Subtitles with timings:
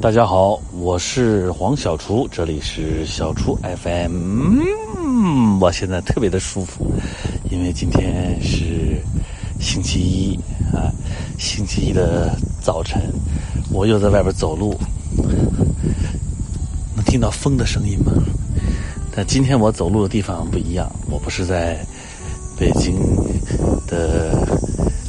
[0.00, 4.62] 大家好，我是黄小厨，这里是小厨 FM。
[5.60, 6.92] 我现在特别的舒服，
[7.50, 9.00] 因为今天是
[9.60, 10.36] 星期一
[10.74, 10.90] 啊，
[11.38, 13.00] 星期一的早晨，
[13.70, 14.76] 我又在外边走路，
[16.96, 18.12] 能听到风的声音吗？
[19.14, 21.78] 但今天我走路的地方不一样，我不是在
[22.58, 22.96] 北京
[23.86, 24.34] 的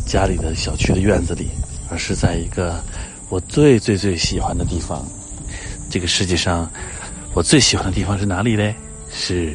[0.05, 1.48] 家里的小区的院子里，
[1.89, 2.80] 而是在一个。
[3.34, 5.04] 我最最最喜欢的地方，
[5.89, 6.71] 这个世界上
[7.33, 8.75] 我最喜欢的地方是哪里嘞？
[9.11, 9.51] 是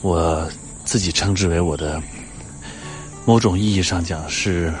[0.00, 0.50] 我
[0.82, 2.00] 自己称之为我的
[3.26, 4.72] 某种意义上讲是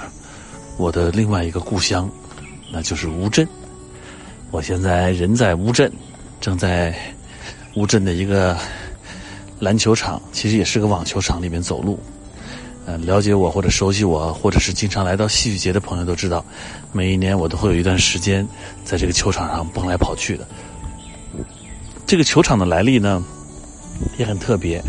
[0.78, 2.08] 我的另外一个故乡，
[2.72, 3.46] 那就是乌镇。
[4.50, 5.92] 我现在人在乌镇，
[6.40, 6.94] 正在
[7.74, 8.56] 乌镇的一个
[9.60, 12.00] 篮球场，其实也是个网球场里面走路。
[12.86, 16.44] 呃，了解我或者熟悉我，或者是经常来到戏剧节的朋友都知道，
[16.92, 18.46] 每一年我都会有一段时间
[18.84, 20.46] 在这个球场上蹦来跑去的。
[22.04, 23.24] 这个球场的来历呢，
[24.18, 24.84] 也很特别。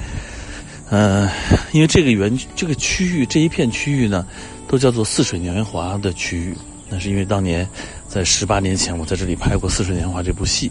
[0.89, 1.29] 嗯，
[1.71, 4.27] 因为这个园这个区域这一片区域呢，
[4.67, 6.53] 都叫做似水年华的区域。
[6.89, 7.65] 那是因为当年
[8.09, 10.69] 在十八年前我在这里拍过《似水年华》这部戏，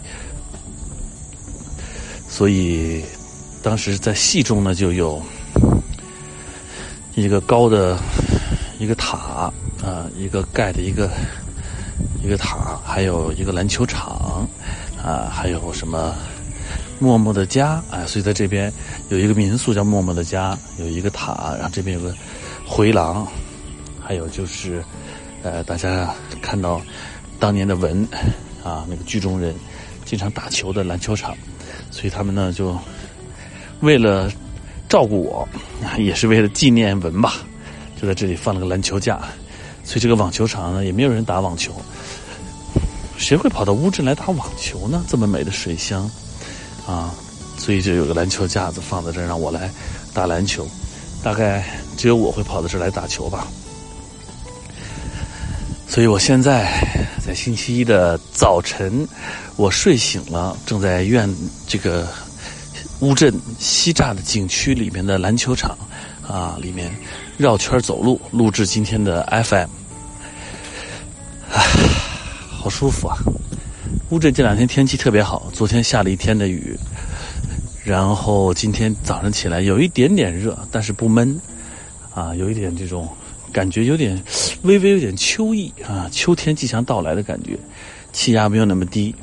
[2.28, 3.02] 所以
[3.62, 5.22] 当时在戏中呢就有。
[7.16, 7.96] 一个高的
[8.78, 11.08] 一个塔啊，一个盖的一个
[12.24, 14.48] 一个塔，还有一个篮球场
[15.00, 16.12] 啊，还有什么
[16.98, 18.72] 默默的家啊，所以在这边
[19.10, 22.12] 有一个民宿叫默默的家，有一个塔，然后这边有个
[22.66, 23.24] 回廊，
[24.02, 24.82] 还有就是
[25.44, 26.12] 呃，大家
[26.42, 26.82] 看到
[27.38, 28.02] 当年的文
[28.64, 29.54] 啊，那个剧中人
[30.04, 31.36] 经常打球的篮球场，
[31.92, 32.76] 所以他们呢就
[33.82, 34.28] 为了。
[34.88, 35.48] 照顾我，
[35.98, 37.34] 也是为了纪念文吧，
[38.00, 39.18] 就在这里放了个篮球架，
[39.82, 41.72] 所以这个网球场呢也没有人打网球。
[43.16, 45.05] 谁会跑到乌镇来打网球呢？
[45.08, 46.08] 这么美的水乡，
[46.86, 47.12] 啊，
[47.56, 49.70] 所以就有个篮球架子放在这让我来
[50.12, 50.67] 打篮球。
[51.22, 51.64] 大概
[51.96, 53.46] 只有我会跑到这儿来打球吧。
[55.89, 56.68] 所以我现在
[57.24, 59.08] 在星期一的早晨，
[59.56, 61.28] 我睡醒了，正在院
[61.66, 62.06] 这个。
[63.00, 65.77] 乌镇西栅的景区里面的篮球场，
[66.27, 66.90] 啊，里面
[67.36, 69.68] 绕圈走路，录制今天的 FM，
[71.52, 71.62] 唉，
[72.50, 73.16] 好舒服啊！
[74.10, 76.78] 乌镇这两天天气特别好，昨天下了一天的雨，
[77.84, 81.38] 然后今天早上起来有一点点热，但是不闷，
[82.14, 83.08] 啊，有一点这种
[83.52, 84.22] 感觉，有点
[84.62, 87.58] 微微有点秋意啊，秋天即将到来的感觉，
[88.12, 89.14] 气压没有那么低，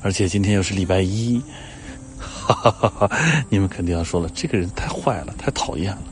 [0.00, 1.42] 而且今天又是礼拜一。
[2.52, 3.10] 哈哈哈！
[3.48, 6.02] 你们肯定要说了，这个人太坏了，太讨厌了。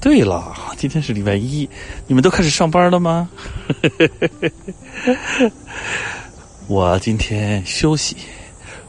[0.00, 1.68] 对了，今天是礼拜一，
[2.06, 3.28] 你们都开始上班了吗？
[6.66, 8.16] 我今天休息，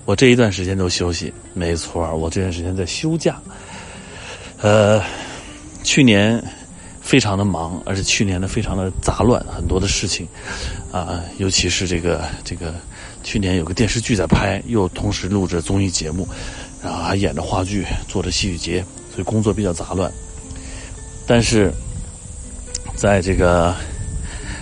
[0.04, 1.34] 我这一段时间都休息。
[1.54, 3.40] 没错，我这段时间在休假。
[4.62, 5.02] 呃，
[5.84, 6.44] 去年
[7.02, 10.28] 非常的忙，而且去年呢非常的杂乱，很多的事情
[10.92, 12.74] 啊，尤其是这个这个，
[13.24, 16.28] 去年有个电视剧在拍，又同时录着综艺节目。
[16.86, 20.12] 然后还演着话剧，做着戏剧节，所以工作比较杂乱。
[21.26, 21.74] 但是，
[22.96, 23.76] 在这个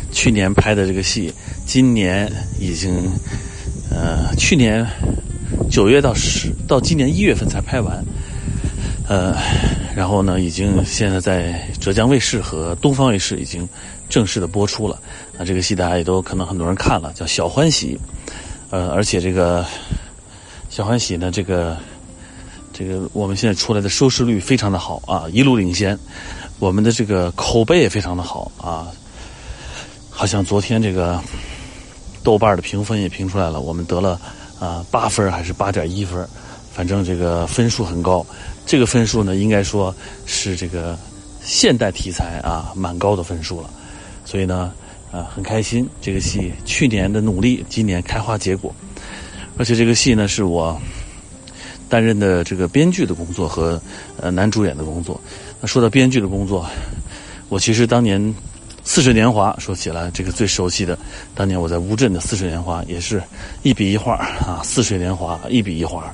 [0.09, 1.33] 去年拍的这个戏，
[1.65, 3.11] 今年已经，
[3.91, 4.87] 呃，去年
[5.69, 8.01] 九月到十到今年一月份才拍完，
[9.09, 9.35] 呃，
[9.93, 13.67] 然后呢，已经现在在浙江卫视和东方卫视已经
[14.07, 14.97] 正式的播出了。
[15.37, 17.99] 那这个戏大家也都可能很多人看了，叫《小欢喜》，
[18.69, 19.61] 呃，而且这个
[20.69, 21.75] 《小欢喜》呢，这个。
[22.73, 25.97] 这个我们现在出来的收视率非常的好啊，一路领先，
[26.57, 28.87] 我们的这个口碑也非常的好啊，
[30.09, 31.21] 好像昨天这个
[32.23, 34.19] 豆瓣的评分也评出来了，我们得了
[34.59, 36.27] 啊八分还是八点一分，
[36.73, 38.25] 反正这个分数很高，
[38.65, 39.95] 这个分数呢应该说
[40.25, 40.97] 是这个
[41.43, 43.69] 现代题材啊蛮高的分数了，
[44.25, 44.73] 所以呢
[45.11, 48.73] 啊很开心，这个戏去年的努力今年开花结果，
[49.59, 50.75] 而且这个戏呢是我。
[51.89, 53.81] 担任的这个编剧的工作和
[54.19, 55.19] 呃男主演的工作。
[55.61, 56.65] 那说到编剧的工作，
[57.49, 58.21] 我其实当年
[58.83, 60.97] 《似水年华》说起来，这个最熟悉的，
[61.33, 63.21] 当年我在乌镇的《似水年华》也是
[63.61, 66.13] 一笔一画啊，《似水年华》一笔一画，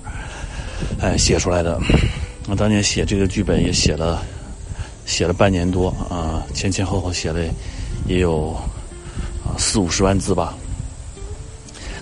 [0.99, 1.79] 哎写出来的。
[2.47, 4.21] 我当年写这个剧本也写了
[5.05, 7.39] 写了半年多啊，前前后后写了
[8.05, 8.51] 也有
[9.43, 10.55] 啊四五十万字吧。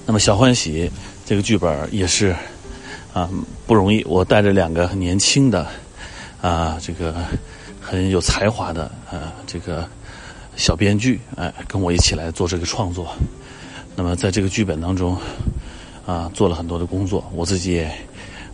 [0.05, 0.89] 那么《小欢喜》
[1.25, 2.35] 这个剧本也是。
[3.17, 3.27] 啊，
[3.65, 4.03] 不容易！
[4.03, 5.65] 我带着两个很年轻的，
[6.39, 7.15] 啊，这个
[7.81, 9.89] 很有才华的，啊，这个
[10.55, 13.11] 小编剧，哎，跟我一起来做这个创作。
[13.95, 15.17] 那么在这个剧本当中，
[16.05, 17.91] 啊，做了很多的工作，我自己也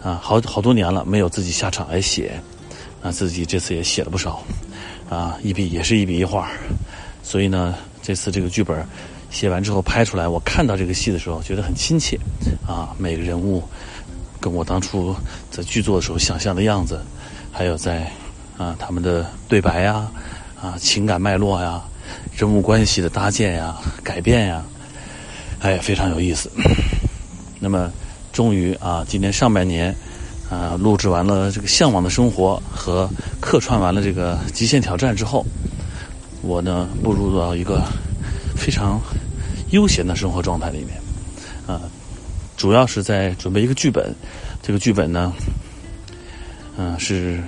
[0.01, 2.39] 啊，好好多年了没有自己下场来写，
[3.01, 4.41] 啊，自己这次也写了不少，
[5.09, 6.49] 啊，一笔也是一笔一画，
[7.21, 8.81] 所以呢，这次这个剧本
[9.29, 12.17] 写完之后拍出来，我看到这个戏的时候觉得很亲切，
[12.65, 13.61] 啊，每个人物
[14.43, 15.15] 跟我当初
[15.49, 16.99] 在剧作的时候想象的样子，
[17.49, 18.11] 还有在
[18.57, 20.05] 啊他们的对白呀，
[20.61, 21.81] 啊情感脉络呀，
[22.35, 24.61] 人物关系的搭建呀、改变呀。
[25.61, 26.51] 哎，非常有意思。
[27.57, 27.89] 那么，
[28.33, 29.95] 终于啊，今年上半年
[30.49, 35.45] 啊，录制完了这个《向往的生活》和客串完了这个《极限挑战》之后，
[36.41, 37.81] 我呢步入到一个
[38.57, 38.99] 非常
[39.71, 40.99] 悠闲的生活状态里面
[41.65, 41.79] 啊，
[42.57, 44.13] 主要是在准备一个剧本。
[44.61, 45.33] 这个剧本呢，
[46.77, 47.41] 嗯，是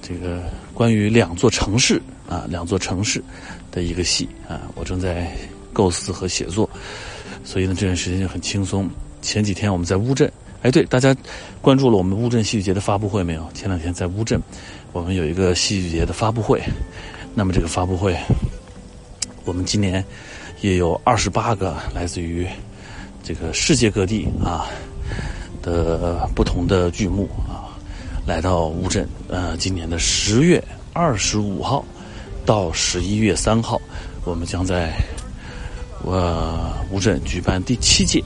[0.00, 0.42] 这个
[0.72, 3.22] 关于两座城市啊，两座城市
[3.72, 5.30] 的一个戏啊，我正在
[5.72, 6.68] 构思和写作。
[7.42, 8.88] 所以呢，这段时间就很轻松。
[9.20, 10.30] 前几天我们在乌镇，
[10.62, 11.16] 哎，对，大家
[11.60, 13.48] 关注了我们乌镇戏剧节的发布会没有？
[13.52, 14.40] 前两天在乌镇，
[14.92, 16.62] 我们有一个戏剧节的发布会。
[17.34, 18.16] 那么这个发布会，
[19.44, 20.04] 我们今年
[20.60, 22.46] 也有二十八个来自于
[23.24, 24.66] 这个世界各地啊
[25.62, 27.72] 的不同的剧目啊，
[28.26, 29.08] 来到乌镇。
[29.28, 30.62] 呃，今年的十月
[30.92, 31.82] 二十五号
[32.44, 33.80] 到十一月三号，
[34.24, 34.92] 我们将在。
[36.06, 38.22] 我乌镇举办第七届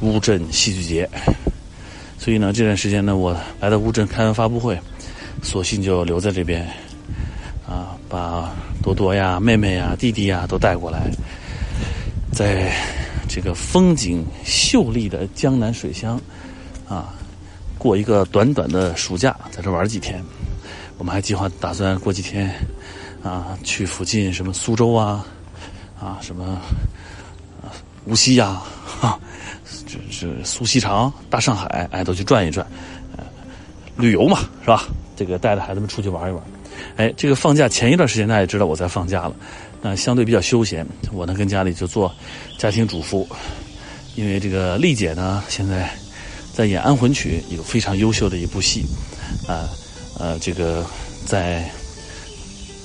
[0.00, 1.10] 乌镇戏剧节，
[2.20, 4.78] 所以呢，这段时间呢，我来到乌镇开完发布会，
[5.42, 6.64] 索性就留在这边，
[7.68, 11.10] 啊，把多多呀、妹妹呀、弟弟呀都带过来，
[12.30, 12.72] 在
[13.28, 16.20] 这个风景秀丽的江南水乡，
[16.88, 17.14] 啊，
[17.78, 20.22] 过一个短短的暑假，在这玩几天。
[20.98, 22.54] 我们还计划打算过几天，
[23.22, 25.26] 啊，去附近什么苏州啊，
[26.00, 26.60] 啊，什么。
[28.08, 28.62] 无锡呀，
[29.00, 29.18] 哈，
[29.84, 32.64] 这这苏锡常、大上海，哎，都去转一转，
[33.16, 33.24] 呃，
[33.96, 34.84] 旅游嘛，是吧？
[35.16, 36.42] 这个带着孩子们出去玩一玩。
[36.96, 39.34] 哎，这个放假前一段时间，大家也知道我在放假了，
[39.80, 42.14] 那相对比较休闲，我呢跟家里就做
[42.58, 43.26] 家庭主妇，
[44.14, 45.90] 因为这个丽姐呢现在
[46.52, 48.84] 在演《安魂曲》，一个非常优秀的一部戏，
[49.48, 49.68] 啊，
[50.18, 50.84] 呃，这个
[51.24, 51.68] 在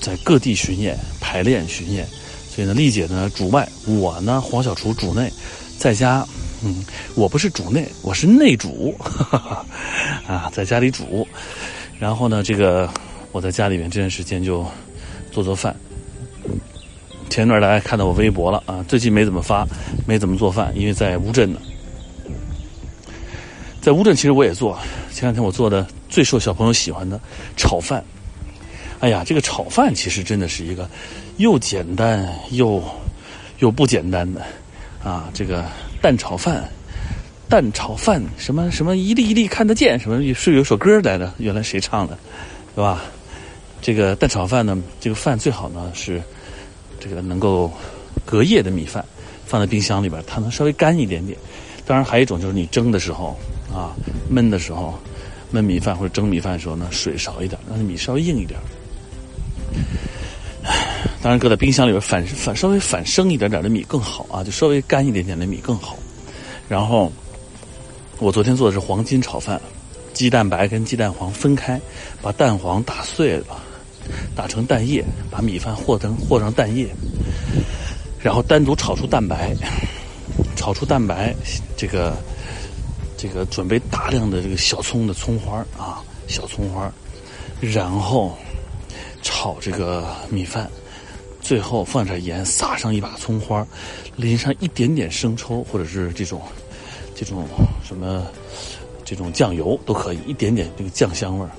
[0.00, 2.06] 在各地巡演、排练、巡演。
[2.54, 5.32] 所以呢，丽姐呢主外，我呢黄小厨主内，
[5.78, 6.26] 在家，
[6.62, 9.66] 嗯，我不是主内，我是内主，哈哈哈
[10.34, 11.26] 啊，在家里煮，
[12.02, 12.90] 然后呢，这个
[13.30, 14.66] 我在家里面这段时间就
[15.30, 15.72] 做做饭。
[17.30, 19.64] 前段大家看到我微博了啊，最近没怎么发，
[20.04, 21.60] 没怎么做饭，因为在乌镇呢，
[23.80, 24.76] 在乌镇其实我也做，
[25.12, 27.20] 前两天我做的最受小朋友喜欢的
[27.56, 28.02] 炒饭。
[28.98, 30.90] 哎呀，这个炒饭其实真的是一个
[31.36, 32.82] 又简单又
[33.60, 34.44] 又不简单的
[35.04, 35.30] 啊！
[35.32, 35.64] 这个
[36.00, 36.68] 蛋炒饭，
[37.52, 41.34] 蛋炒饭什么什么一粒一粒看得见，什么是有首歌来的？
[41.36, 42.16] 原来谁唱的，
[42.74, 43.02] 是吧？
[43.82, 46.22] 这个蛋炒饭呢，这个饭最好呢是
[46.98, 47.70] 这个能够
[48.24, 49.04] 隔夜的米饭，
[49.44, 51.36] 放在冰箱里边，它能稍微干一点点。
[51.84, 53.38] 当然，还有一种就是你蒸的时候
[53.70, 53.92] 啊，
[54.32, 54.98] 焖的时候，
[55.52, 58.58] 焖米饭或者蒸米饭的时候呢，水少一点，让米稍微硬一点。
[61.20, 65.98] 当然，搁在冰箱里边反反稍微反生一点点的米更好啊，就稍微干一点点的米更好。
[66.66, 67.12] 然后，
[68.22, 69.60] 我昨天做的是黄金炒饭，
[70.14, 71.80] 鸡蛋白跟鸡蛋黄分开，
[72.22, 73.60] 把蛋黄打碎了，
[74.36, 76.86] 打成蛋液，把米饭和成和上蛋液，
[78.20, 79.52] 然后单独炒出蛋白，
[80.54, 81.34] 炒出蛋白，
[81.76, 82.14] 这个
[83.16, 86.90] 这个准备大量的这个小葱的葱花啊，小葱花，
[87.60, 88.38] 然后。
[89.24, 90.68] 炒这个米饭，
[91.40, 93.64] 最后放点盐，撒上一把葱花，
[94.16, 96.42] 淋上一点点生抽或者是这种
[97.14, 97.46] 这种
[97.84, 98.26] 什么
[99.04, 101.50] 这种酱油都可以，一点点这个酱香味儿。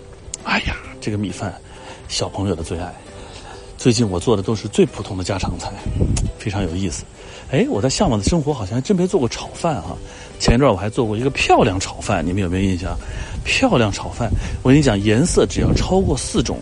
[0.43, 1.53] 哎呀，这个米饭
[2.07, 2.93] 小朋友的最爱。
[3.77, 5.71] 最近我做的都是最普通的家常菜，
[6.37, 7.03] 非常有意思。
[7.51, 9.95] 哎，我在向往的生活好像还真没做过炒饭哈。
[10.39, 12.97] 前一段我还做过一个漂亮炒饭，你们有没有印象？
[13.43, 14.31] 漂亮炒饭，
[14.61, 16.57] 我跟你讲，颜色只要超过四种。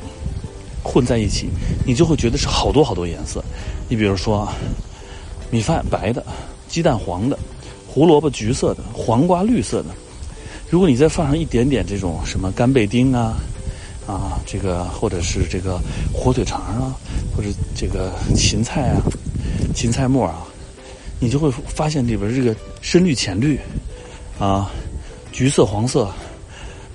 [0.83, 1.47] 混在一起，
[1.85, 3.43] 你就会觉得是好多好多颜色。
[3.87, 4.51] 你比如说，
[5.51, 6.25] 米饭白的，
[6.67, 7.37] 鸡蛋黄的，
[7.93, 9.89] 胡萝卜橘色的，黄瓜绿色的。
[10.69, 13.35] 如果你再放上一点点这种什么干贝丁啊，
[14.07, 15.77] 啊，这个或者是这个
[16.13, 16.95] 火腿肠啊，
[17.35, 19.01] 或者这个芹菜啊，
[19.75, 20.47] 芹菜末啊，
[21.19, 23.59] 你就会发现里边这个深绿、浅绿，
[24.39, 24.71] 啊，
[25.33, 26.09] 橘色、黄色、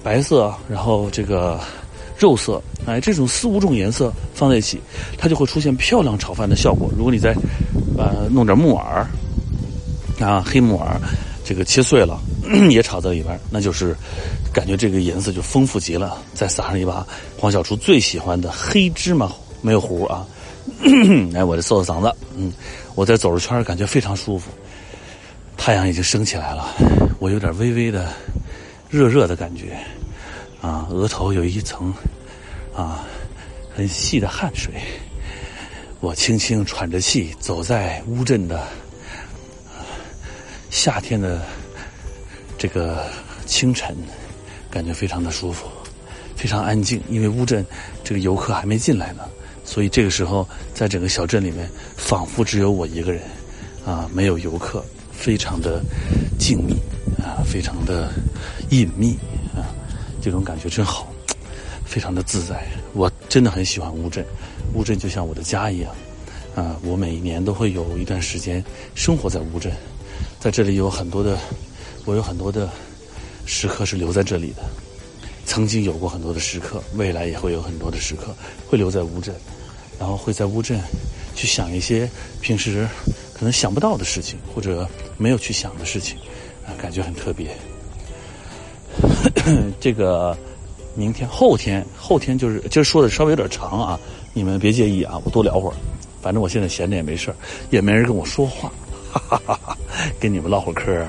[0.03, 1.61] 白色，然后这个。
[2.19, 4.81] 肉色，哎，这种四五种颜色放在一起，
[5.19, 6.91] 它就会出现漂亮炒饭的效果。
[6.97, 7.37] 如果你再，
[7.99, 9.07] 呃，弄点木耳，
[10.21, 11.01] 啊，黑木耳
[11.45, 12.21] 这个切碎了
[12.71, 13.95] 也炒在里边，那就是
[14.53, 16.19] 感觉这个颜色就丰富极了。
[16.35, 17.07] 再撒上一把
[17.39, 19.31] 黄小厨最喜欢的黑芝麻
[19.63, 20.27] 没有糊啊，
[21.35, 22.53] 哎，我这搜搜嗓子，嗯，
[22.95, 24.51] 我在走着圈感觉非常舒服。
[25.57, 26.69] 太阳已经升起来了，
[27.19, 28.13] 我有点微微的
[28.91, 29.79] 热热的感觉，
[30.61, 31.93] 啊，额头有一层
[32.75, 33.05] 啊
[33.75, 34.73] 很细的汗水。
[36.01, 38.63] 我轻轻喘着气走在乌镇的
[40.77, 41.41] 夏天的
[42.59, 43.07] 这个
[43.47, 43.97] 清晨，
[44.71, 45.67] 感觉非常的舒服，
[46.37, 47.01] 非常安静。
[47.09, 47.65] 因为乌镇
[48.05, 49.23] 这个游客还没进来呢，
[49.65, 51.67] 所以这个时候在整个小镇里面
[51.97, 53.23] 仿佛只有我一个人，
[53.87, 54.85] 啊，没有游客。
[55.13, 55.83] 非常的
[56.39, 56.75] 静谧
[57.25, 58.13] 啊，非常的
[58.69, 59.17] 隐秘
[59.57, 59.73] 啊，
[60.21, 61.11] 这种感觉真好，
[61.87, 62.67] 非常的自在。
[62.93, 64.23] 我真的很喜欢乌镇，
[64.75, 65.91] 乌镇就像我的家一样
[66.55, 66.77] 啊。
[66.83, 68.63] 我每一年都会有一段时间
[68.95, 69.73] 生活在乌镇，
[70.41, 71.39] 在这里有很多的，
[72.05, 72.71] 我有很多的
[73.45, 74.63] 时刻是留在这里的。
[75.45, 78.35] 曾经有过很多的时刻，未来也会有很多的时刻
[78.69, 79.35] 会留在乌镇，
[79.99, 80.81] 然后会在乌镇
[81.35, 82.09] 去想一些
[82.41, 82.87] 平时。
[83.39, 84.89] 可能想不到的事情，或者
[85.19, 86.17] 没有去想的事情，
[86.65, 87.55] 啊，感觉很特别。
[89.79, 90.35] 这个
[90.95, 94.01] 明天、后天、后天就是今儿说的稍微有点长啊，
[94.33, 95.77] 你们别介意啊，我多聊会儿。
[96.23, 97.37] 反正我现在闲着也没事儿
[97.69, 98.73] 也没人跟我说话，
[99.19, 99.77] 哈哈哈
[100.21, 101.07] 跟你们唠会儿嗑，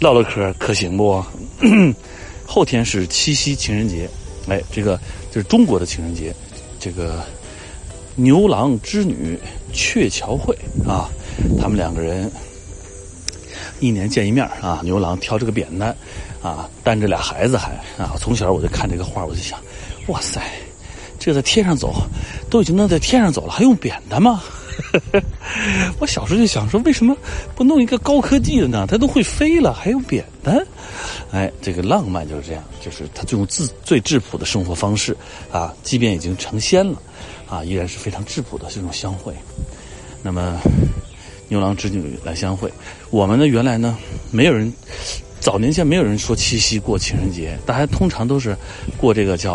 [0.00, 1.24] 唠唠嗑可行不？
[2.46, 4.08] 后天是七夕情人节，
[4.48, 4.98] 哎，这个
[5.30, 6.34] 就是中国的情人节，
[6.78, 7.22] 这个
[8.16, 9.38] 牛郎织女
[9.72, 11.08] 鹊桥会啊。
[11.58, 12.30] 他们两个人
[13.80, 15.96] 一年见一面啊，牛郎挑着个扁担，
[16.42, 18.14] 啊，担着俩孩子还啊。
[18.18, 19.58] 从小我就看这个画，我就想，
[20.08, 20.40] 哇塞，
[21.18, 21.94] 这在天上走，
[22.50, 24.42] 都已经能在天上走了，还用扁担吗？
[25.98, 27.16] 我小时候就想说，为什么
[27.54, 28.86] 不弄一个高科技的呢？
[28.88, 30.64] 它都会飞了，还用扁担？
[31.30, 35.16] 哎，这个浪漫就是这样，就是他这种自最质朴的生活方式
[35.50, 37.00] 啊，即便已经成仙了，
[37.48, 39.34] 啊，依然是非常质朴的这种相会。
[40.22, 40.60] 那么。
[41.48, 42.72] 牛郎织女来相会，
[43.10, 43.98] 我们呢原来呢
[44.30, 44.72] 没有人，
[45.40, 48.56] 早年间没有人说七夕过情人节，大家通常都是
[48.96, 49.54] 过这个叫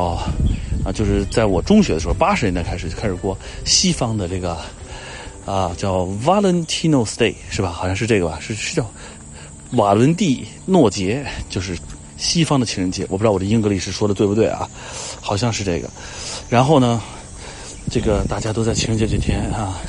[0.86, 3.36] 啊，就是在我中学的时候，八十年代开始就开始过
[3.66, 4.56] 西方的这个
[5.46, 7.70] 啊叫 Valentino's Day 是吧？
[7.70, 8.40] 好像是这个吧？
[8.42, 8.90] 是是叫
[9.72, 11.78] 瓦伦蒂诺节，就是
[12.18, 13.04] 西方的情人节。
[13.10, 14.70] 我不知道我的英格力士说的对不对啊？
[15.22, 15.90] 好像是这个。
[16.50, 17.02] 然后呢，
[17.92, 19.80] 这个大家都在情人节这天啊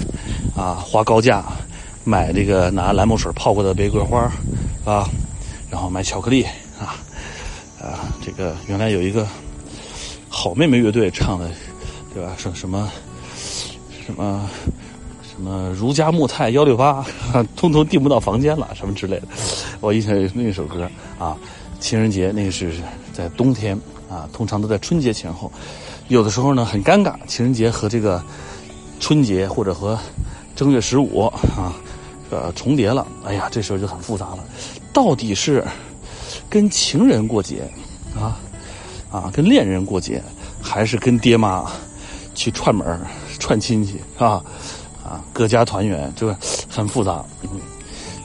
[0.56, 1.44] 啊花高价。
[2.02, 4.20] 买这个拿蓝墨水泡过的玫瑰花，
[4.86, 5.06] 啊，
[5.70, 6.42] 然后买巧克力
[6.80, 6.96] 啊，
[7.78, 9.28] 啊，这个原来有一个
[10.30, 11.50] 好妹妹乐队唱的，
[12.14, 12.32] 对吧？
[12.38, 12.90] 什什么
[14.06, 14.48] 什么
[15.40, 17.02] 什么如家木泰幺六八，
[17.56, 19.28] 通通订不到房间了，什么之类的。
[19.80, 20.86] 我印象有那首歌
[21.18, 21.34] 啊，
[21.80, 22.74] 情人节那个是
[23.14, 23.74] 在冬天
[24.06, 25.50] 啊，通常都在春节前后，
[26.08, 28.22] 有的时候呢很尴尬，情人节和这个
[29.00, 29.98] 春节或者和
[30.54, 31.24] 正月十五
[31.56, 31.72] 啊。
[32.28, 34.44] 呃，重叠了，哎呀，这时候就很复杂了，
[34.92, 35.64] 到底是
[36.50, 37.62] 跟情人过节
[38.14, 38.38] 啊，
[39.10, 40.22] 啊，跟恋人过节，
[40.60, 41.64] 还是跟爹妈
[42.34, 43.00] 去串门
[43.40, 44.44] 串亲戚啊，
[45.10, 46.36] 啊，各家团圆，就是
[46.68, 47.24] 很复杂。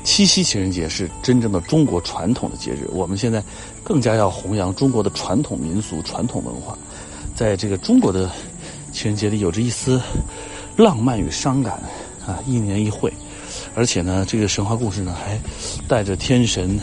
[0.03, 3.43] 七夕情人节是真正的中国传统的节日，我们现在
[3.83, 6.77] 更加要弘扬中国的传统民俗、传统文化，
[7.33, 8.29] 在这个中国的
[8.93, 9.99] 情人节里，有着一丝
[10.77, 11.81] 浪漫与伤感
[12.23, 13.11] 啊，一年一会。
[13.73, 15.39] 而且呢，这个神话故事呢，还
[15.87, 16.79] 带着天神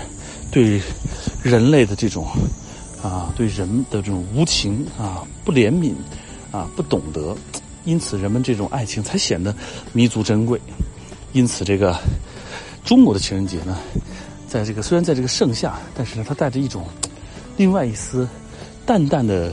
[0.50, 0.82] 对
[1.44, 2.26] 人类的这种
[3.00, 5.94] 啊，对人的这种无情啊、不怜悯
[6.50, 7.36] 啊、不懂得，
[7.84, 9.54] 因此人们这种爱情才显得
[9.92, 10.60] 弥足珍贵。
[11.32, 11.98] 因此，这个
[12.84, 13.78] 中国的情人节呢，
[14.46, 16.84] 在这个虽然在这个盛夏，但是呢，它带着一种
[17.56, 18.28] 另外一丝
[18.84, 19.52] 淡淡的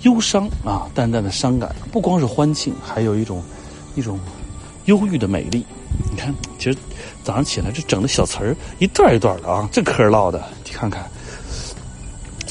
[0.00, 1.74] 忧伤啊，淡淡的伤感。
[1.90, 3.42] 不光是欢庆，还有一种
[3.94, 4.18] 一种
[4.86, 5.64] 忧郁的美丽。
[6.10, 6.78] 你看，其实
[7.22, 11.06] 早上起来这整的小词儿一段一段的啊，这嗑唠的，你看看。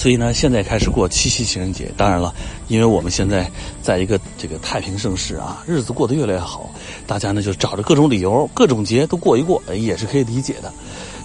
[0.02, 1.92] 所以呢，现在开始过七夕情人节。
[1.96, 2.34] 当然了，
[2.68, 3.48] 因为我们现在
[3.84, 6.72] 在一个这个太平盛世啊，日子过得越来越好，
[7.06, 10.74] 大家呢就找着各种理由，各种节都过一过，也是可以理解的。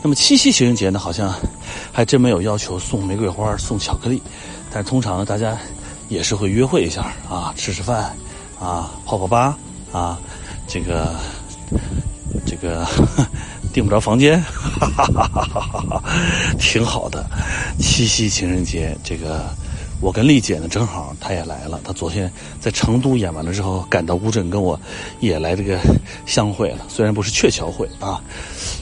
[0.03, 1.35] 那么七夕情人节呢，好像
[1.91, 4.21] 还真没有要求送玫瑰花、送巧克力，
[4.71, 5.57] 但是通常呢大家
[6.11, 8.15] 也是会约会一下啊，吃吃饭
[8.61, 9.57] 啊，泡泡吧
[9.91, 10.19] 啊，
[10.69, 11.15] 这个。
[12.45, 12.87] 这个
[13.77, 14.41] 订不着房间，
[14.81, 16.03] 哈哈哈哈哈哈，
[16.59, 17.27] 挺好的。
[17.79, 19.45] 七夕情人节，这个
[20.01, 21.79] 我跟丽姐呢，正好她也来了。
[21.85, 24.81] 她昨天在成都演完了之后，赶到乌镇跟我
[25.21, 25.79] 也来这个
[26.25, 26.79] 相会了。
[26.89, 28.19] 虽然不是鹊桥会啊，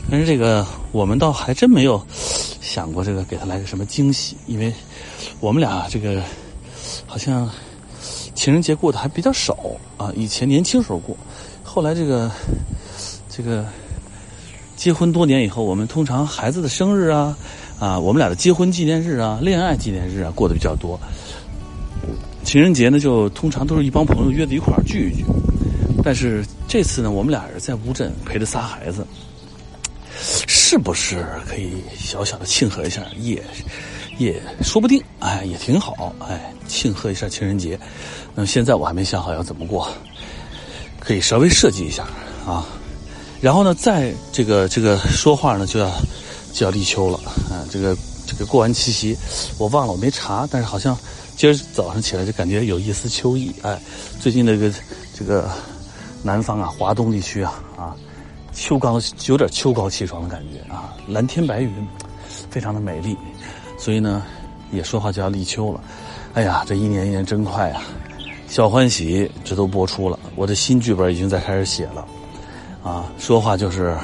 [0.09, 2.01] 但是这个我们倒还真没有
[2.61, 4.73] 想过这个给他来个什么惊喜，因为
[5.41, 6.23] 我们俩这个
[7.05, 7.51] 好像
[8.33, 9.59] 情人节过得还比较少
[9.97, 10.13] 啊。
[10.15, 11.17] 以前年轻时候过，
[11.65, 12.31] 后来这个
[13.29, 13.67] 这个
[14.85, 17.35] 结婚多年以后，我们通常孩子的生日啊
[17.81, 21.01] 啊，我们俩的结婚纪念日啊、恋爱纪念日啊过得比较多。
[22.43, 25.25] 情人节呢，就通常都是一帮朋友约在一块儿聚一聚。
[26.03, 29.07] 但是这次呢，我们俩人在乌镇陪着仨孩子，
[30.21, 33.01] 是不是可以小小的庆贺一下？
[33.19, 33.43] 也
[34.19, 37.81] 也说不定，哎，也挺好，哎，庆贺一下情人节。
[38.35, 39.89] 那么现在我还没想好要怎么过，
[41.01, 42.07] 可以稍微设计一下
[42.47, 42.67] 啊。
[43.45, 45.93] 然后呢，在这个这个说话呢，就要
[46.55, 47.19] 就要立秋了
[47.51, 47.61] 啊。
[47.71, 47.95] 这个
[48.27, 49.15] 这个过完七夕，
[49.59, 50.97] 我忘了我没查，但是好像
[51.37, 53.55] 今儿早上起来就感觉有一丝秋意。
[53.61, 53.79] 哎，
[54.19, 54.73] 最近这个
[55.13, 55.47] 这个。
[56.27, 57.95] 南方啊，华东地区啊，啊，
[58.55, 61.87] 秋高有点秋高气爽的感觉啊，蓝天白云，
[62.49, 63.15] 非常的美丽，
[63.79, 64.23] 所以呢，
[64.73, 65.81] 也说话就要立秋了。
[66.33, 67.83] 哎呀，这一年一年真快啊！
[68.49, 72.09] 小欢喜这都播出了，我的新剧本已经在开始写了，
[72.85, 73.97] 啊，说话就是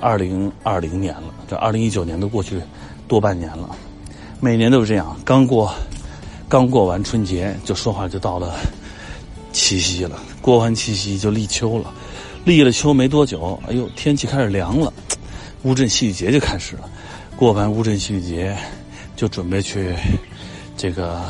[0.00, 2.60] 二零二零年了，这二零一九年都过去
[3.06, 3.76] 多半年了，
[4.40, 5.72] 每年都是这样，刚过
[6.48, 8.54] 刚过完春节，就说话就到了。
[9.50, 11.90] 七夕了，过完七夕就立秋了，
[12.44, 14.92] 立了秋没多久，哎呦，天气开始凉了，
[15.62, 16.88] 乌镇戏剧节就开始了。
[17.34, 18.56] 过完乌镇戏剧节，
[19.16, 19.94] 就准备去
[20.76, 21.22] 这个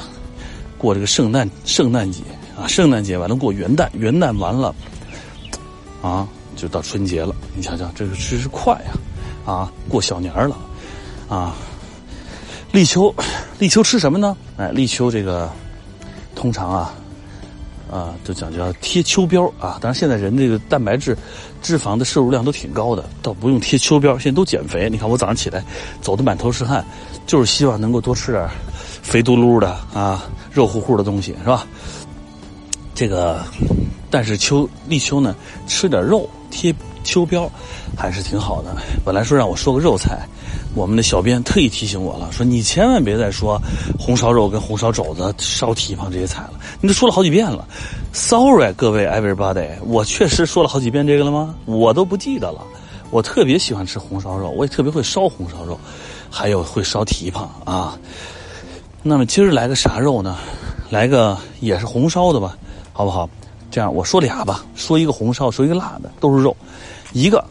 [0.76, 2.22] 过这个圣诞圣诞节
[2.60, 4.74] 啊，圣诞节完了过元旦，元旦完了
[6.02, 7.34] 啊，就到春节了。
[7.54, 8.92] 你想想，这个真是快呀！
[9.46, 10.56] 啊，过小年了
[11.28, 11.54] 啊，
[12.72, 13.14] 立秋，
[13.58, 14.36] 立秋吃什么呢？
[14.58, 15.48] 哎，立秋这个
[16.34, 16.92] 通常啊。
[17.90, 19.78] 啊，就讲究贴秋膘啊！
[19.80, 21.16] 当然，现在人这个蛋白质、
[21.62, 24.18] 脂肪的摄入量都挺高的，倒不用贴秋膘。
[24.18, 25.64] 现在都减肥，你看我早上起来
[26.02, 26.84] 走的满头是汗，
[27.26, 28.46] 就是希望能够多吃点
[29.02, 31.66] 肥嘟噜的啊、肉乎乎的东西，是吧？
[32.94, 33.42] 这个，
[34.10, 35.34] 但是秋立秋呢，
[35.66, 37.48] 吃点肉贴秋膘
[37.96, 38.76] 还是挺好的。
[39.04, 40.26] 本来说让我说个肉菜。
[40.74, 43.60] 我们的小编特意提醒我了，说你千万别再说
[43.98, 47.66] 红烧肉跟红烧肘子、烧蹄膀这些菜了，你都说了好几遍了。
[48.12, 51.54] Sorry，各位 everybody，我确实说了好几遍这个了吗？
[51.64, 52.62] 我都不记得了。
[53.10, 55.76] 我特别喜欢吃红烧肉，我也特别会烧红烧肉，
[56.30, 57.98] 还有会烧蹄膀啊。
[59.02, 60.36] 那么今儿来个啥肉呢？
[60.90, 62.56] 来个也是红烧的吧，
[62.92, 63.28] 好不好？
[63.78, 66.56] 这样我说俩吧，说一个红烧，说一个辣的，都是肉，
[67.12, 67.44] 一个。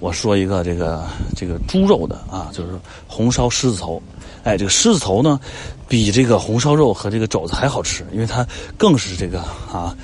[0.00, 1.04] 我说一个这个
[1.36, 2.70] 这个猪肉的啊，就是
[3.06, 4.02] 红烧狮子头，
[4.44, 5.38] 哎，这个狮子头呢，
[5.86, 8.46] 比这个红烧肉和这个肘子还好吃，因为它
[8.78, 9.94] 更是这个啊，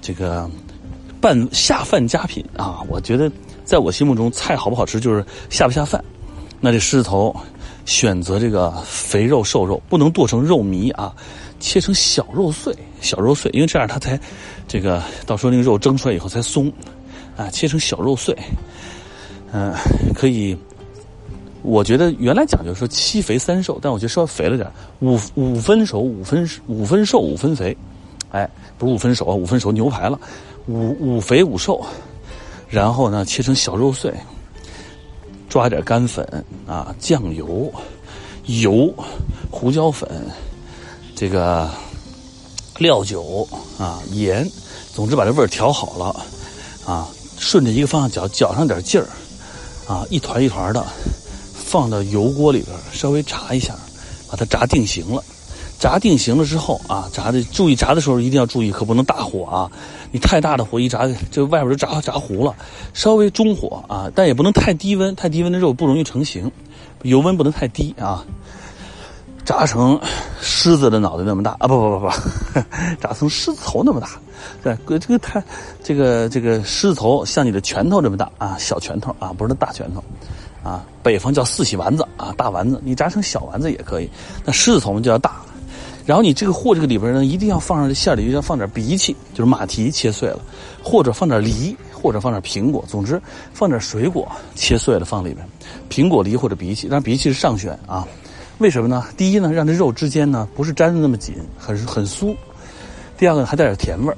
[0.00, 0.48] 这个
[1.20, 2.80] 拌下饭佳品啊。
[2.88, 3.30] 我觉得
[3.62, 6.02] 在我心目中，菜好不好吃就是下不下饭。
[6.62, 7.36] 那这狮子头
[7.84, 11.14] 选择这个肥肉瘦肉，不能剁成肉糜啊，
[11.58, 14.18] 切成小肉碎，小肉碎，因为这样它才
[14.68, 16.72] 这个到时候那个肉蒸出来以后才松
[17.36, 18.36] 啊，切成小肉碎。
[19.52, 19.74] 嗯，
[20.14, 20.56] 可以。
[21.62, 24.66] 我觉得原来讲究说七肥三瘦，但我觉得稍微肥了点
[25.00, 27.76] 五五分熟，五分五分瘦，五分肥。
[28.30, 30.18] 哎，不是五分熟啊，五分熟牛排了。
[30.68, 31.84] 五五肥五瘦，
[32.66, 34.10] 然后呢切成小肉碎，
[35.50, 36.26] 抓点干粉
[36.66, 37.70] 啊，酱油、
[38.46, 38.94] 油、
[39.50, 40.08] 胡椒粉，
[41.14, 41.68] 这个
[42.80, 43.46] 料酒
[43.78, 44.50] 啊，盐，
[44.94, 46.24] 总之把这味儿调好了
[46.86, 47.06] 啊，
[47.38, 49.06] 顺着一个方向搅，搅上点劲儿。
[49.86, 50.82] 啊，一团一团的，
[51.52, 53.74] 放到油锅里边稍微炸一下，
[54.30, 55.22] 把它炸定型了。
[55.78, 59.70] 炸定型了之后啊，炸的注意炸的时候一定要注意，可不能大火啊！
[60.10, 62.54] 你太大的火一炸，这外边就炸炸糊了。
[62.94, 66.50] 稍微中火啊，但也不能太低温，太低温的肉不容易成型。
[67.02, 68.24] 油温不能太低啊。
[69.44, 69.98] 炸成
[70.40, 71.66] 狮子的脑袋那么大啊！
[71.66, 72.12] 不不不不，
[73.00, 74.08] 炸 成狮子头那么大。
[74.62, 75.42] 对，这个太，
[75.82, 80.02] 这个这个狮子头像你的拳头这么大啊，小拳头啊，不是大拳头，
[80.62, 84.08] 啊，北方叫四喜丸子啊，大丸子，你炸成小丸子也可以。
[84.44, 85.40] 那狮子头就要大，
[86.06, 90.38] 然后你这个货这个里边呢，一定要放上馅里，要放点荸荠，就是马蹄切碎了，
[90.82, 93.20] 或者放点梨，或者放点苹果，总之
[93.52, 95.46] 放点水果切碎了放里边，
[95.90, 98.06] 苹果、梨或者荸荠，但荸荠是上选啊。
[98.60, 99.06] 为什么呢？
[99.16, 102.36] 第一呢，让这肉之间呢不是粘的那么紧，很很酥。
[103.16, 104.16] 第二个还带点甜味儿，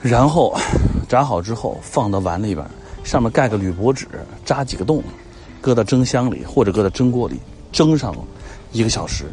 [0.00, 0.58] 然后
[1.06, 2.66] 炸好之后放到碗里边，
[3.04, 4.08] 上面盖个铝箔纸，
[4.46, 5.02] 扎几个洞，
[5.60, 7.38] 搁到蒸箱里或者搁到蒸锅里
[7.70, 8.14] 蒸上
[8.72, 9.26] 一个小时，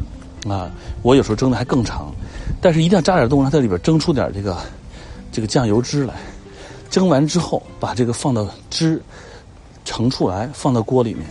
[0.46, 0.70] 啊，
[1.02, 2.14] 我有时候蒸的还更长，
[2.60, 4.58] 但是一定要扎点洞，让它里边蒸出点这个
[5.32, 6.16] 这个酱油汁来。
[6.90, 9.02] 蒸完之后把这个放到汁
[9.86, 11.26] 盛出来放到锅里面，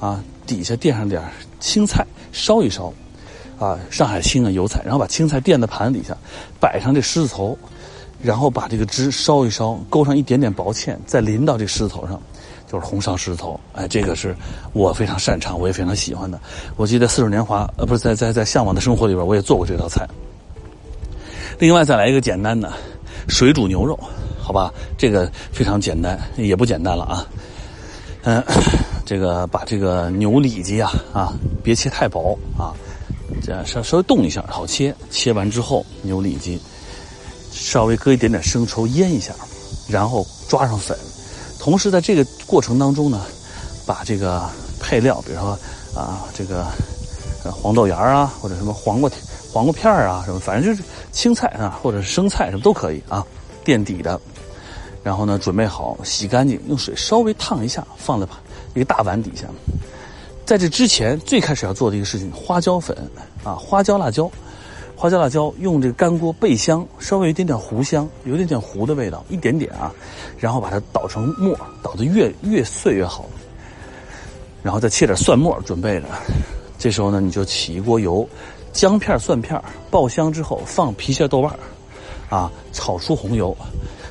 [0.00, 1.22] 啊，底下垫上点
[1.60, 2.92] 青菜烧一烧，
[3.58, 6.14] 啊，上海青啊油菜，然后把青菜垫在盘子底下，
[6.60, 7.56] 摆上这狮子头，
[8.22, 12.20] 然后把这个汁烧一烧，勾上一点点薄芡，再淋到这狮子头上，
[12.70, 13.58] 就是红烧狮子头。
[13.72, 14.36] 哎，这个是
[14.74, 16.38] 我非常擅长，我也非常喜欢的。
[16.76, 20.06] 我记得《似水年华》呃，不是在在在《向往的生活》里边，我也做过这道菜。
[21.58, 22.72] 另外再来一个简单的
[23.28, 23.98] 水煮牛肉，
[24.38, 24.72] 好吧？
[24.98, 27.26] 这个非常简单，也不简单了啊。
[28.24, 28.42] 嗯，
[29.04, 32.72] 这个把这个牛里脊啊啊，别切太薄啊，
[33.42, 34.94] 这稍稍微冻一下好切。
[35.10, 36.60] 切完之后，牛里脊
[37.50, 39.32] 稍微搁一点点生抽腌一下，
[39.88, 40.96] 然后抓上粉。
[41.58, 43.22] 同时在这个过程当中呢，
[43.86, 44.48] 把这个
[44.80, 45.58] 配料，比如说
[45.94, 46.66] 啊这个
[47.42, 49.10] 黄豆芽啊，或者什么黄瓜。
[49.52, 53.22] 黄瓜片啊，什么反正就是青菜啊，或者是生菜什么都可以啊，
[53.62, 54.18] 垫底的。
[55.02, 58.24] 然后呢，准备好，洗干净，用水稍微烫一下，放在
[58.74, 59.46] 一个大碗底下。
[60.44, 62.96] 在这之前，最开始要做的一个事情，花椒粉
[63.44, 64.30] 啊，花椒辣椒，
[64.96, 69.92] 花椒辣椒，用这个干锅备香，稍微有一点点糊香，有一点点糊的味道，一点点啊，
[70.38, 73.26] 然后把它捣成沫，捣得越越碎越好。
[74.62, 76.06] 然后再切点蒜末准备着。
[76.78, 78.28] 这时候呢，你就起一锅油。
[78.72, 81.52] 姜片、蒜片爆香之后，放郫县豆瓣
[82.28, 83.56] 啊，炒出红油，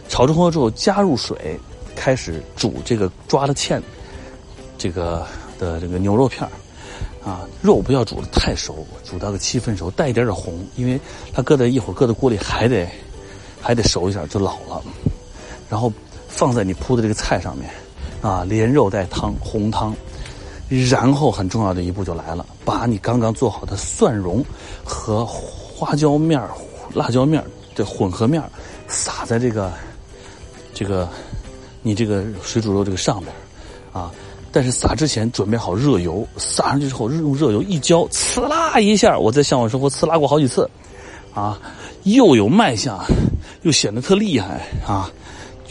[0.08, 1.60] 炒出红油之后加入水，
[1.95, 3.82] 开始煮这个抓的芡，
[4.82, 5.24] 这个
[5.60, 6.41] 的这个牛肉片
[7.24, 11.00] 啊，肉不要煮的太熟，煮到个七分熟，带一点点红，因为
[11.32, 12.89] 它搁在一会儿搁在锅里还得
[13.62, 14.82] 还得熟一下就老了，
[15.70, 15.94] 然后
[16.28, 17.70] 放在你铺的这个菜上面，
[18.24, 19.96] 啊，连肉带汤，红汤。
[20.89, 24.44] 然后很重要的一步就来了，把你刚刚做好的蒜蓉
[24.84, 26.41] 和花椒面、
[26.96, 27.44] 辣椒面
[27.76, 28.41] 的混合面
[28.88, 29.72] 撒在这个
[30.74, 31.08] 这个
[31.84, 33.32] 你这个水煮肉这个上边
[33.94, 34.12] 啊。
[34.52, 40.70] 但是撒之前准备好热油，撒上去之后用热油一浇，呲啦一下，我在向往生活呲啦过好几次
[41.34, 41.60] 啊，
[42.04, 43.00] 又有卖相，
[43.62, 45.10] 又显得特厉害啊。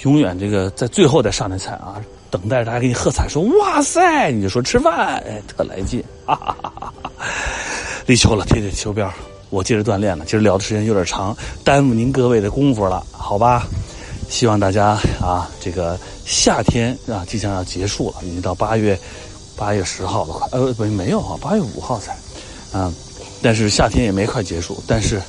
[0.05, 2.01] 永远这个在最后再上那菜啊。
[2.31, 7.27] 等待着大家给你喝彩，说哇塞，你就说吃饭，哎，特来劲，哈哈哈哈哈！
[8.07, 9.11] 立秋了，贴贴秋膘，
[9.51, 10.25] 我接着锻炼了。
[10.25, 13.66] 今儿聊的时间有点长，耽误您各位的功夫了，好吧？
[14.31, 18.99] 希望大家啊，这个夏天啊即将要结束了，已经到八月
[19.57, 22.16] 八月十号了，快呃不没有啊，八月五号才，
[22.73, 22.90] 嗯，
[23.43, 25.21] 但是夏天也没快结束，但是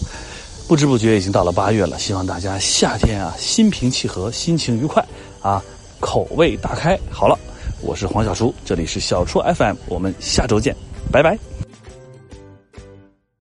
[0.67, 1.99] 不知不觉已经到了八月了。
[1.99, 5.05] 希望大家夏天啊心平气和，心情愉快
[5.41, 5.61] 啊。
[5.99, 7.37] 口味大开，好了，
[7.81, 10.75] 我是黄小厨，这里是小厨 FM，我们下周见，
[11.11, 11.50] 拜拜。